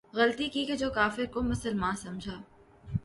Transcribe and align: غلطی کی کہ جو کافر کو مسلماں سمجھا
غلطی 0.13 0.47
کی 0.49 0.65
کہ 0.65 0.75
جو 0.75 0.89
کافر 0.89 1.25
کو 1.33 1.41
مسلماں 1.41 1.93
سمجھا 1.95 2.39